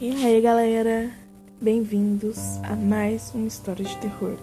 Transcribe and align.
E 0.00 0.24
aí 0.24 0.40
galera, 0.40 1.12
bem-vindos 1.60 2.36
a 2.64 2.74
mais 2.74 3.32
uma 3.32 3.46
história 3.46 3.84
de 3.84 3.96
terror. 3.98 4.36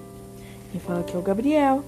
Quem 0.72 0.80
fala 0.80 1.02
aqui 1.02 1.14
é 1.14 1.20
o 1.20 1.22
Gabriel 1.22 1.84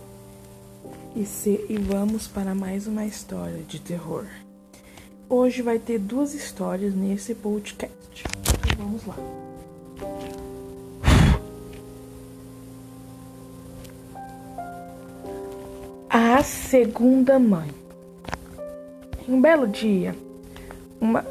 e, 1.15 1.25
se, 1.25 1.65
e 1.69 1.77
vamos 1.77 2.27
para 2.27 2.53
mais 2.53 2.85
uma 2.85 3.05
história 3.05 3.63
de 3.65 3.79
terror. 3.79 4.25
Hoje 5.29 5.61
vai 5.61 5.79
ter 5.79 5.97
duas 5.97 6.33
histórias 6.33 6.93
nesse 6.93 7.33
podcast. 7.33 8.25
Vamos 8.77 9.05
lá. 9.05 9.15
A 16.09 16.43
segunda 16.43 17.39
mãe. 17.39 17.84
Um 19.27 19.41
belo 19.41 19.67
dia, 19.67 20.15
uma, 21.01 21.25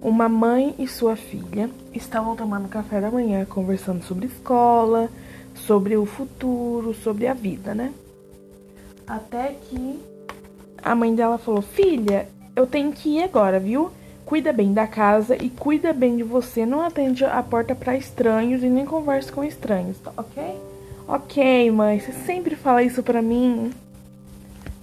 uma 0.00 0.28
mãe 0.28 0.74
e 0.78 0.86
sua 0.86 1.16
filha 1.16 1.68
estavam 1.92 2.36
tomando 2.36 2.68
café 2.68 3.00
da 3.00 3.10
manhã, 3.10 3.44
conversando 3.44 4.04
sobre 4.04 4.26
escola, 4.26 5.10
sobre 5.54 5.96
o 5.96 6.06
futuro, 6.06 6.94
sobre 6.94 7.26
a 7.26 7.34
vida, 7.34 7.74
né? 7.74 7.92
Até 9.06 9.56
que 9.68 10.00
a 10.82 10.94
mãe 10.94 11.14
dela 11.14 11.36
falou: 11.36 11.62
Filha, 11.62 12.28
eu 12.54 12.66
tenho 12.66 12.92
que 12.92 13.16
ir 13.16 13.24
agora, 13.24 13.58
viu? 13.58 13.90
Cuida 14.24 14.52
bem 14.52 14.72
da 14.72 14.86
casa 14.86 15.36
e 15.36 15.50
cuida 15.50 15.92
bem 15.92 16.16
de 16.16 16.22
você. 16.22 16.64
Não 16.64 16.80
atende 16.80 17.24
a 17.24 17.42
porta 17.42 17.74
para 17.74 17.96
estranhos 17.96 18.62
e 18.62 18.68
nem 18.68 18.84
converse 18.84 19.32
com 19.32 19.42
estranhos, 19.42 19.98
tá 19.98 20.12
ok? 20.16 20.42
Ok, 21.08 21.70
mãe, 21.70 21.98
você 21.98 22.12
sempre 22.12 22.54
fala 22.54 22.82
isso 22.82 23.02
pra 23.02 23.20
mim. 23.20 23.72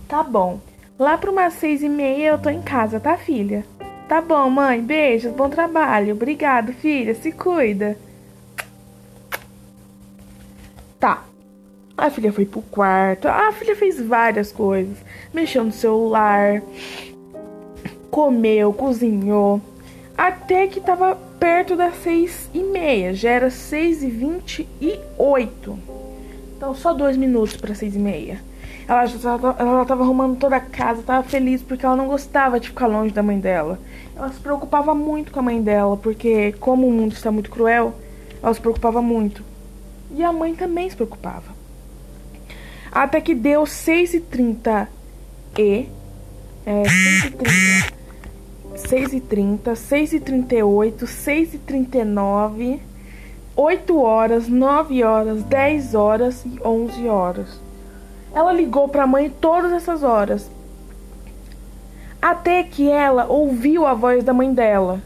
Tá 0.07 0.23
bom. 0.23 0.59
Lá 0.97 1.17
para 1.17 1.31
umas 1.31 1.53
seis 1.53 1.81
e 1.81 1.89
meia 1.89 2.29
eu 2.29 2.37
tô 2.37 2.49
em 2.49 2.61
casa, 2.61 2.99
tá, 2.99 3.17
filha? 3.17 3.65
Tá 4.07 4.21
bom, 4.21 4.49
mãe. 4.49 4.81
Beijos, 4.81 5.33
bom 5.33 5.49
trabalho. 5.49 6.13
Obrigado, 6.13 6.71
filha. 6.73 7.15
Se 7.15 7.31
cuida. 7.31 7.97
Tá. 10.99 11.23
A 11.97 12.09
filha 12.09 12.31
foi 12.31 12.45
pro 12.45 12.61
quarto. 12.61 13.27
A 13.27 13.51
filha 13.51 13.75
fez 13.75 13.99
várias 13.99 14.51
coisas. 14.51 14.97
Mexeu 15.33 15.63
no 15.63 15.71
celular. 15.71 16.61
Comeu, 18.11 18.71
cozinhou. 18.71 19.59
Até 20.15 20.67
que 20.67 20.79
tava 20.79 21.15
perto 21.39 21.75
das 21.75 21.95
seis 22.03 22.49
e 22.53 22.61
meia. 22.61 23.15
Já 23.15 23.31
era 23.31 23.49
seis 23.49 24.03
e 24.03 24.09
vinte 24.09 24.67
e 24.79 24.99
oito. 25.17 25.77
Então 26.55 26.75
só 26.75 26.93
dois 26.93 27.17
minutos 27.17 27.57
para 27.57 27.73
seis 27.73 27.95
e 27.95 27.99
meia. 27.99 28.39
Ela 28.87 29.05
já 29.05 29.17
tava, 29.19 29.55
ela 29.57 29.85
tava 29.85 30.03
arrumando 30.03 30.37
toda 30.37 30.57
a 30.57 30.59
casa, 30.59 31.01
tava 31.01 31.23
feliz 31.23 31.61
porque 31.61 31.85
ela 31.85 31.95
não 31.95 32.07
gostava 32.07 32.59
de 32.59 32.69
ficar 32.69 32.87
longe 32.87 33.13
da 33.13 33.23
mãe 33.23 33.39
dela. 33.39 33.79
Ela 34.15 34.29
se 34.29 34.39
preocupava 34.39 34.93
muito 34.93 35.31
com 35.31 35.39
a 35.39 35.43
mãe 35.43 35.61
dela, 35.61 35.95
porque 35.97 36.53
como 36.59 36.87
o 36.87 36.91
mundo 36.91 37.13
está 37.13 37.31
muito 37.31 37.49
cruel, 37.49 37.93
ela 38.41 38.53
se 38.53 38.59
preocupava 38.59 39.01
muito. 39.01 39.43
E 40.11 40.23
a 40.23 40.31
mãe 40.31 40.53
também 40.53 40.89
se 40.89 40.95
preocupava. 40.95 41.53
Até 42.91 43.19
que 43.21 43.33
deu 43.33 43.63
6h30 43.63 44.87
e. 45.57 45.87
É, 46.65 46.83
6h30. 46.83 47.93
6h30, 48.73 49.73
6h38, 49.73 51.05
6h39, 51.05 52.79
8 53.55 54.01
horas, 54.01 54.47
9 54.47 55.03
horas, 55.03 55.43
10 55.43 55.95
horas 55.95 56.45
e 56.45 56.59
11 56.63 57.07
horas. 57.07 57.62
Ela 58.33 58.51
ligou 58.51 58.87
para 58.87 59.03
a 59.03 59.07
mãe 59.07 59.29
todas 59.29 59.71
essas 59.71 60.03
horas. 60.03 60.49
Até 62.21 62.63
que 62.63 62.89
ela 62.89 63.25
ouviu 63.25 63.85
a 63.85 63.93
voz 63.93 64.23
da 64.23 64.33
mãe 64.33 64.53
dela. 64.53 65.01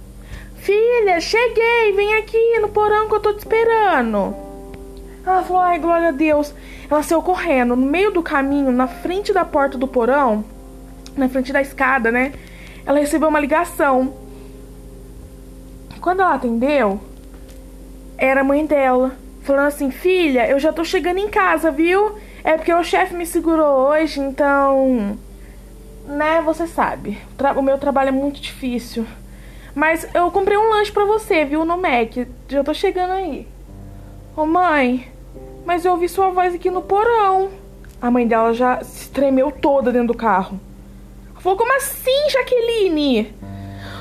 Filha, 0.55 1.19
cheguei, 1.19 1.93
vem 1.95 2.15
aqui 2.15 2.59
no 2.59 2.69
porão 2.69 3.07
que 3.07 3.15
eu 3.15 3.19
tô 3.19 3.33
te 3.33 3.39
esperando. 3.39 4.35
Ela 5.25 5.43
falou, 5.43 5.61
ai, 5.61 5.79
glória 5.79 6.09
a 6.09 6.11
Deus. 6.11 6.53
Ela 6.89 7.03
saiu 7.03 7.21
correndo 7.21 7.75
no 7.75 7.85
meio 7.85 8.11
do 8.11 8.23
caminho, 8.23 8.71
na 8.71 8.87
frente 8.87 9.33
da 9.33 9.43
porta 9.43 9.77
do 9.77 9.87
porão, 9.87 10.45
na 11.17 11.27
frente 11.27 11.51
da 11.51 11.61
escada, 11.61 12.11
né? 12.11 12.33
Ela 12.85 12.99
recebeu 12.99 13.27
uma 13.27 13.39
ligação. 13.39 14.13
Quando 15.99 16.21
ela 16.21 16.35
atendeu, 16.35 17.01
era 18.17 18.41
a 18.41 18.43
mãe 18.43 18.65
dela, 18.65 19.15
falando 19.41 19.67
assim: 19.67 19.91
Filha, 19.91 20.47
eu 20.47 20.59
já 20.59 20.71
tô 20.71 20.85
chegando 20.85 21.17
em 21.17 21.27
casa, 21.27 21.71
viu? 21.71 22.15
É 22.47 22.55
porque 22.55 22.73
o 22.73 22.81
chefe 22.81 23.13
me 23.13 23.25
segurou 23.25 23.89
hoje, 23.89 24.21
então. 24.21 25.19
Né, 26.05 26.41
você 26.41 26.65
sabe. 26.65 27.17
O 27.57 27.61
meu 27.61 27.77
trabalho 27.77 28.07
é 28.07 28.11
muito 28.13 28.39
difícil. 28.39 29.05
Mas 29.75 30.07
eu 30.15 30.31
comprei 30.31 30.57
um 30.57 30.69
lanche 30.69 30.89
pra 30.89 31.03
você, 31.03 31.43
viu, 31.43 31.65
no 31.65 31.77
Mac. 31.77 32.25
Já 32.47 32.63
tô 32.63 32.73
chegando 32.73 33.11
aí. 33.11 33.45
Ô 34.33 34.45
mãe, 34.45 35.11
mas 35.65 35.83
eu 35.83 35.91
ouvi 35.91 36.07
sua 36.07 36.29
voz 36.29 36.55
aqui 36.55 36.71
no 36.71 36.81
porão. 36.81 37.49
A 38.01 38.09
mãe 38.09 38.25
dela 38.25 38.53
já 38.53 38.81
se 38.81 39.09
tremeu 39.09 39.51
toda 39.51 39.91
dentro 39.91 40.13
do 40.13 40.17
carro. 40.17 40.57
Falou, 41.39 41.57
como 41.57 41.75
assim, 41.75 42.29
Jaqueline? 42.29 43.35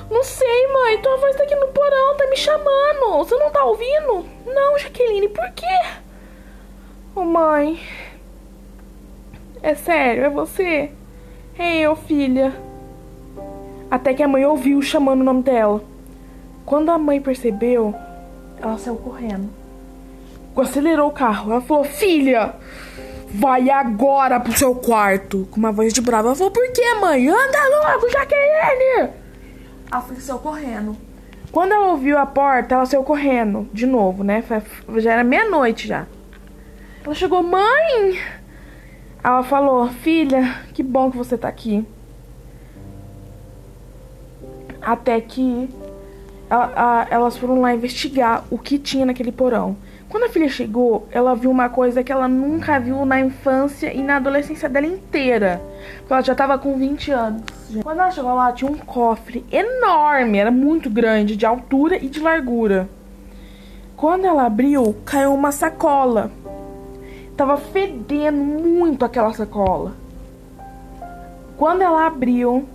Não 0.09 0.23
sei, 0.23 0.69
mãe. 0.73 0.99
Tua 0.99 1.17
voz 1.17 1.35
tá 1.35 1.43
aqui 1.43 1.57
no 1.57 1.67
porão, 1.67 2.17
tá 2.17 2.29
me 2.29 2.37
chamando. 2.37 3.19
Você 3.19 3.35
não 3.35 3.51
tá 3.51 3.65
ouvindo? 3.65 4.25
Não, 4.47 4.79
Jaqueline, 4.79 5.31
por 5.31 5.51
quê? 5.51 5.81
Ô, 7.13 7.25
mãe. 7.25 7.81
É 9.63 9.75
sério, 9.75 10.25
é 10.25 10.31
você? 10.31 10.91
É 11.59 11.79
eu, 11.79 11.97
filha. 11.97 12.53
Até 13.91 14.13
que 14.15 14.23
a 14.23 14.29
mãe 14.29 14.45
ouviu 14.45 14.83
chamando 14.83 15.21
o 15.21 15.25
nome 15.25 15.43
dela. 15.43 15.83
Quando 16.65 16.91
a 16.91 16.99
mãe 16.99 17.21
percebeu, 17.21 17.95
ela 18.61 18.77
saiu 18.79 18.97
correndo. 18.97 19.49
Acelerou 20.57 21.09
o 21.09 21.13
carro. 21.13 21.53
Ela 21.53 21.61
falou: 21.61 21.85
Filha, 21.85 22.55
vai 23.33 23.71
agora 23.71 24.41
pro 24.41 24.57
seu 24.57 24.75
quarto. 24.75 25.47
Com 25.51 25.59
uma 25.59 25.71
voz 25.71 25.93
de 25.93 26.01
brava. 26.01 26.29
Ela 26.29 26.37
falou: 26.37 26.51
Por 26.51 26.73
que, 26.73 26.95
mãe? 26.95 27.29
Anda 27.29 27.59
logo, 27.69 28.09
Jaqueline! 28.11 29.11
A 29.91 30.01
filha 30.01 30.21
saiu 30.21 30.39
correndo. 30.39 30.97
Quando 31.53 31.73
ela 31.73 31.87
ouviu 31.87 32.19
a 32.19 32.27
porta, 32.27 32.75
ela 32.75 32.87
saiu 32.87 33.05
correndo. 33.05 33.69
De 33.73 33.87
novo, 33.87 34.25
né? 34.25 34.43
Já 34.97 35.13
era 35.13 35.25
meia-noite 35.25 35.87
já. 35.87 36.07
Ela 37.05 37.15
chegou: 37.15 37.43
Mãe! 37.43 38.19
Ela 39.27 39.43
falou: 39.43 39.89
Filha, 39.89 40.55
que 40.73 40.85
bom 40.85 41.11
que 41.11 41.17
você 41.17 41.37
tá 41.37 41.49
aqui. 41.49 41.85
Até 44.81 45.21
que 45.21 45.69
ela, 46.49 46.73
a, 46.77 47.07
elas 47.11 47.37
foram 47.37 47.61
lá 47.61 47.75
investigar 47.75 48.45
o 48.53 48.57
que 48.57 48.79
tinha 48.79 49.05
naquele 49.05 49.33
porão. 49.33 49.77
Quando 50.09 50.23
a 50.23 50.29
filha 50.29 50.49
chegou, 50.49 51.09
ela 51.11 51.35
viu 51.35 51.51
uma 51.51 51.69
coisa 51.69 52.05
que 52.05 52.13
ela 52.13 52.29
nunca 52.29 52.79
viu 52.79 53.05
na 53.05 53.19
infância 53.19 53.93
e 53.93 54.01
na 54.01 54.19
adolescência 54.19 54.69
dela 54.69 54.87
inteira. 54.87 55.61
Porque 55.99 56.13
ela 56.13 56.23
já 56.23 56.35
tava 56.37 56.57
com 56.57 56.79
20 56.79 57.11
anos. 57.11 57.43
Quando 57.83 57.99
ela 57.99 58.13
chegou 58.13 58.33
lá, 58.33 58.53
tinha 58.53 58.71
um 58.71 58.79
cofre 58.79 59.45
enorme, 59.51 60.39
era 60.39 60.53
muito 60.53 60.89
grande, 60.89 61.35
de 61.35 61.45
altura 61.45 61.97
e 61.97 62.09
de 62.09 62.21
largura. 62.21 62.89
Quando 63.97 64.25
ela 64.25 64.47
abriu, 64.47 64.95
caiu 65.05 65.35
uma 65.35 65.51
sacola. 65.51 66.31
Tava 67.37 67.57
fedendo 67.57 68.39
muito 68.39 69.05
aquela 69.05 69.33
sacola. 69.33 69.95
Quando 71.57 71.83
ela 71.83 72.07
abriu, 72.07 72.67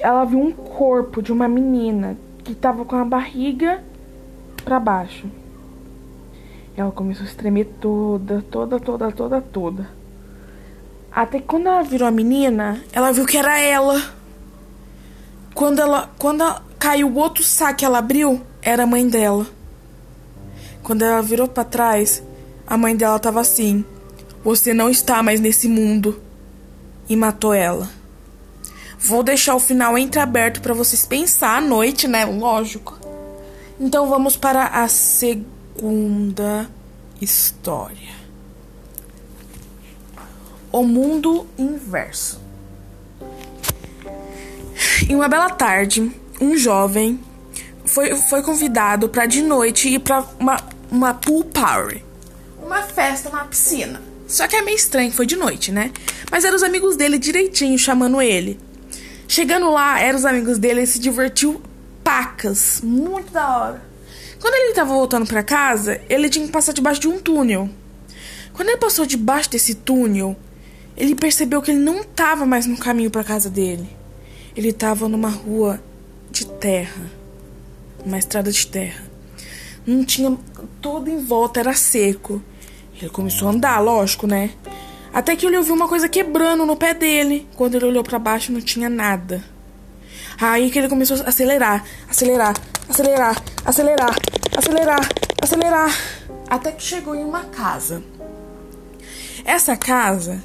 ela 0.00 0.24
viu 0.24 0.38
um 0.38 0.52
corpo 0.52 1.22
de 1.22 1.32
uma 1.32 1.48
menina 1.48 2.16
que 2.44 2.54
tava 2.54 2.84
com 2.84 2.96
a 2.96 3.04
barriga 3.04 3.82
para 4.64 4.78
baixo. 4.78 5.26
Ela 6.76 6.90
começou 6.92 7.24
a 7.24 7.28
estremer 7.28 7.66
toda, 7.80 8.42
toda, 8.50 8.78
toda, 8.78 9.10
toda, 9.10 9.40
toda. 9.40 9.88
Até 11.10 11.40
quando 11.40 11.66
ela 11.66 11.82
virou 11.82 12.06
a 12.06 12.10
menina, 12.10 12.80
ela 12.92 13.12
viu 13.12 13.26
que 13.26 13.36
era 13.36 13.58
ela. 13.58 14.00
Quando 15.54 15.80
ela, 15.80 16.10
quando 16.18 16.42
ela, 16.42 16.62
caiu 16.78 17.08
o 17.08 17.16
outro 17.16 17.42
saco 17.42 17.78
que 17.78 17.84
ela 17.84 17.98
abriu, 17.98 18.40
era 18.62 18.84
a 18.84 18.86
mãe 18.86 19.08
dela. 19.08 19.46
Quando 20.88 21.02
ela 21.02 21.20
virou 21.20 21.46
para 21.46 21.64
trás, 21.64 22.22
a 22.66 22.74
mãe 22.78 22.96
dela 22.96 23.18
tava 23.18 23.42
assim: 23.42 23.84
"Você 24.42 24.72
não 24.72 24.88
está 24.88 25.22
mais 25.22 25.38
nesse 25.38 25.68
mundo." 25.68 26.18
E 27.06 27.14
matou 27.14 27.52
ela. 27.52 27.90
Vou 28.98 29.22
deixar 29.22 29.54
o 29.54 29.60
final 29.60 29.98
entreaberto 29.98 30.62
para 30.62 30.72
vocês 30.72 31.04
pensar 31.04 31.58
à 31.58 31.60
noite, 31.60 32.08
né? 32.08 32.24
Lógico. 32.24 32.98
Então 33.78 34.08
vamos 34.08 34.34
para 34.34 34.64
a 34.64 34.88
segunda 34.88 36.66
história. 37.20 38.16
O 40.72 40.84
mundo 40.84 41.46
inverso. 41.58 42.40
Em 45.06 45.14
uma 45.14 45.28
bela 45.28 45.50
tarde, 45.50 46.10
um 46.40 46.56
jovem 46.56 47.20
foi, 47.84 48.14
foi 48.16 48.42
convidado 48.42 49.08
para 49.10 49.26
de 49.26 49.42
noite 49.42 49.88
ir 49.88 49.98
para 49.98 50.24
uma, 50.40 50.56
uma 50.90 51.14
pool 51.14 51.44
party, 51.44 52.04
uma 52.62 52.82
festa 52.82 53.30
na 53.30 53.44
piscina. 53.44 54.00
Só 54.26 54.46
que 54.46 54.56
é 54.56 54.62
meio 54.62 54.76
estranho, 54.76 55.10
foi 55.10 55.24
de 55.24 55.36
noite, 55.36 55.72
né? 55.72 55.90
Mas 56.30 56.44
eram 56.44 56.56
os 56.56 56.62
amigos 56.62 56.96
dele 56.96 57.18
direitinho 57.18 57.78
chamando 57.78 58.20
ele. 58.20 58.60
Chegando 59.26 59.70
lá, 59.70 60.00
eram 60.00 60.18
os 60.18 60.24
amigos 60.24 60.58
dele, 60.58 60.80
ele 60.80 60.86
se 60.86 60.98
divertiu 60.98 61.62
pacas. 62.04 62.80
Muito 62.82 63.32
da 63.32 63.58
hora. 63.58 63.82
Quando 64.40 64.54
ele 64.54 64.74
tava 64.74 64.92
voltando 64.92 65.26
para 65.26 65.42
casa, 65.42 66.00
ele 66.08 66.28
tinha 66.28 66.46
que 66.46 66.52
passar 66.52 66.72
debaixo 66.72 67.00
de 67.00 67.08
um 67.08 67.18
túnel. 67.18 67.68
Quando 68.52 68.68
ele 68.68 68.78
passou 68.78 69.06
debaixo 69.06 69.50
desse 69.50 69.74
túnel, 69.74 70.36
ele 70.96 71.14
percebeu 71.14 71.62
que 71.62 71.70
ele 71.70 71.80
não 71.80 72.02
tava 72.02 72.44
mais 72.44 72.66
no 72.66 72.76
caminho 72.76 73.10
para 73.10 73.24
casa 73.24 73.48
dele. 73.48 73.88
Ele 74.56 74.72
tava 74.72 75.08
numa 75.08 75.28
rua 75.28 75.82
de 76.30 76.46
terra, 76.46 77.10
uma 78.04 78.18
estrada 78.18 78.50
de 78.50 78.66
terra. 78.66 79.04
Não 79.88 80.04
tinha 80.04 80.36
todo 80.82 81.08
em 81.08 81.24
volta 81.24 81.60
era 81.60 81.72
seco. 81.72 82.42
Ele 83.00 83.08
começou 83.08 83.48
a 83.48 83.52
andar, 83.52 83.80
lógico, 83.80 84.26
né? 84.26 84.50
Até 85.14 85.34
que 85.34 85.46
ele 85.46 85.56
ouviu 85.56 85.74
uma 85.74 85.88
coisa 85.88 86.10
quebrando 86.10 86.66
no 86.66 86.76
pé 86.76 86.92
dele. 86.92 87.48
Quando 87.56 87.76
ele 87.76 87.86
olhou 87.86 88.04
para 88.04 88.18
baixo, 88.18 88.52
não 88.52 88.60
tinha 88.60 88.90
nada. 88.90 89.42
Aí 90.38 90.70
que 90.70 90.78
ele 90.78 90.90
começou 90.90 91.16
a 91.16 91.30
acelerar, 91.30 91.82
acelerar, 92.06 92.54
acelerar, 92.86 93.42
acelerar, 93.64 94.14
acelerar, 94.54 95.08
acelerar. 95.40 95.96
Até 96.50 96.70
que 96.70 96.82
chegou 96.82 97.14
em 97.14 97.24
uma 97.24 97.44
casa. 97.44 98.02
Essa 99.42 99.74
casa, 99.74 100.44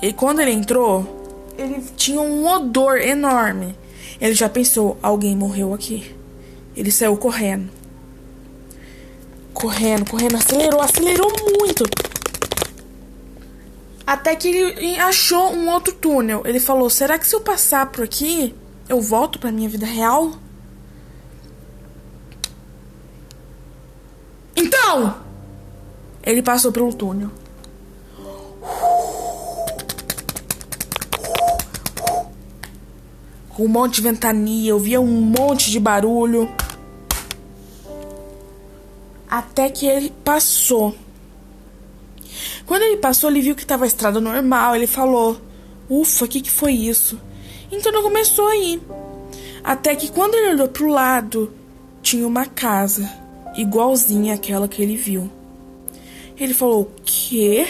e 0.00 0.14
quando 0.14 0.40
ele 0.40 0.52
entrou, 0.52 1.52
ele 1.58 1.84
tinha 1.94 2.22
um 2.22 2.46
odor 2.46 2.96
enorme. 2.96 3.76
Ele 4.18 4.32
já 4.32 4.48
pensou: 4.48 4.96
alguém 5.02 5.36
morreu 5.36 5.74
aqui. 5.74 6.16
Ele 6.74 6.90
saiu 6.90 7.18
correndo. 7.18 7.75
Correndo, 9.56 10.10
correndo, 10.10 10.36
acelerou, 10.36 10.82
acelerou 10.82 11.32
muito. 11.58 11.82
Até 14.06 14.36
que 14.36 14.48
ele 14.48 14.98
achou 14.98 15.50
um 15.50 15.70
outro 15.70 15.94
túnel. 15.94 16.42
Ele 16.44 16.60
falou: 16.60 16.90
será 16.90 17.18
que 17.18 17.26
se 17.26 17.34
eu 17.34 17.40
passar 17.40 17.86
por 17.86 18.04
aqui, 18.04 18.54
eu 18.86 19.00
volto 19.00 19.38
pra 19.38 19.50
minha 19.50 19.66
vida 19.66 19.86
real? 19.86 20.32
Então! 24.54 25.22
Ele 26.22 26.42
passou 26.42 26.70
um 26.70 26.92
túnel. 26.92 27.30
Com 33.48 33.64
um 33.64 33.68
monte 33.68 33.94
de 33.94 34.02
ventania, 34.02 34.70
eu 34.70 34.78
via 34.78 35.00
um 35.00 35.06
monte 35.06 35.70
de 35.70 35.80
barulho. 35.80 36.46
Até 39.36 39.68
que 39.68 39.86
ele 39.86 40.10
passou. 40.24 40.94
Quando 42.64 42.84
ele 42.84 42.96
passou, 42.96 43.28
ele 43.28 43.42
viu 43.42 43.54
que 43.54 43.60
estava 43.60 43.84
a 43.84 43.86
estrada 43.86 44.18
normal. 44.18 44.74
Ele 44.74 44.86
falou: 44.86 45.38
Ufa, 45.90 46.24
o 46.24 46.28
que, 46.28 46.40
que 46.40 46.50
foi 46.50 46.72
isso? 46.72 47.20
Então 47.70 47.92
ele 47.92 48.00
começou 48.00 48.48
a 48.48 48.56
ir. 48.56 48.80
Até 49.62 49.94
que 49.94 50.10
quando 50.10 50.36
ele 50.36 50.54
olhou 50.54 50.68
para 50.68 50.84
o 50.84 50.88
lado, 50.88 51.52
tinha 52.00 52.26
uma 52.26 52.46
casa 52.46 53.12
igualzinha 53.58 54.36
àquela 54.36 54.66
que 54.66 54.80
ele 54.80 54.96
viu. 54.96 55.30
Ele 56.38 56.54
falou: 56.54 56.84
O 56.84 56.90
quê? 57.04 57.66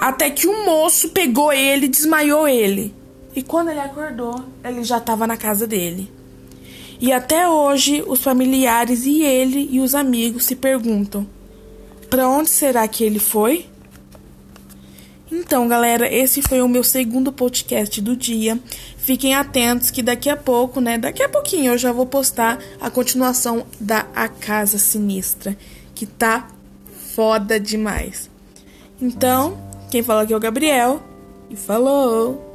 Até 0.00 0.30
que 0.30 0.48
um 0.48 0.64
moço 0.64 1.10
pegou 1.10 1.52
ele 1.52 1.86
desmaiou 1.86 2.48
ele. 2.48 2.92
E 3.36 3.40
quando 3.40 3.68
ele 3.70 3.78
acordou, 3.78 4.34
ele 4.64 4.82
já 4.82 4.98
estava 4.98 5.28
na 5.28 5.36
casa 5.36 5.64
dele. 5.64 6.10
E 7.00 7.12
até 7.12 7.48
hoje, 7.48 8.04
os 8.06 8.20
familiares 8.20 9.06
e 9.06 9.22
ele 9.22 9.68
e 9.70 9.80
os 9.80 9.94
amigos 9.94 10.44
se 10.44 10.54
perguntam: 10.54 11.26
para 12.10 12.28
onde 12.28 12.50
será 12.50 12.86
que 12.86 13.02
ele 13.02 13.18
foi? 13.18 13.66
Então, 15.32 15.68
galera, 15.68 16.12
esse 16.12 16.42
foi 16.42 16.60
o 16.60 16.68
meu 16.68 16.82
segundo 16.82 17.32
podcast 17.32 18.00
do 18.00 18.16
dia. 18.16 18.58
Fiquem 18.96 19.34
atentos 19.34 19.90
que 19.90 20.02
daqui 20.02 20.28
a 20.28 20.36
pouco, 20.36 20.80
né? 20.80 20.98
Daqui 20.98 21.22
a 21.22 21.28
pouquinho 21.28 21.72
eu 21.72 21.78
já 21.78 21.92
vou 21.92 22.04
postar 22.04 22.58
a 22.80 22.90
continuação 22.90 23.64
da 23.78 24.06
A 24.14 24.28
Casa 24.28 24.76
Sinistra, 24.76 25.56
que 25.94 26.04
tá 26.04 26.48
foda 27.14 27.60
demais. 27.60 28.28
Então, 29.00 29.56
quem 29.90 30.02
fala 30.02 30.22
aqui 30.22 30.32
é 30.32 30.36
o 30.36 30.40
Gabriel 30.40 31.00
e 31.48 31.56
falou! 31.56 32.49